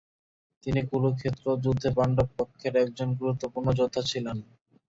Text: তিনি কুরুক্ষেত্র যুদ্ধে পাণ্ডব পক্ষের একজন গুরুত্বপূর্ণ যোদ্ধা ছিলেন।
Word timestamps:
তিনি 0.63 0.81
কুরুক্ষেত্র 0.89 1.45
যুদ্ধে 1.63 1.89
পাণ্ডব 1.97 2.27
পক্ষের 2.37 2.73
একজন 2.83 3.09
গুরুত্বপূর্ণ 3.19 3.67
যোদ্ধা 3.79 4.01
ছিলেন। 4.09 4.37